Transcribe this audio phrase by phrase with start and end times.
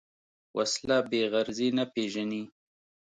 [0.57, 2.43] وسله بېغرضي نه پېژني